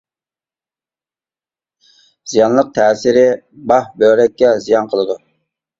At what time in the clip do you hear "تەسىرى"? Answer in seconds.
2.79-3.27